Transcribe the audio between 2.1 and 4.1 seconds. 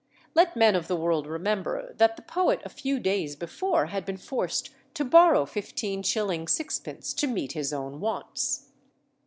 the poet a few days before had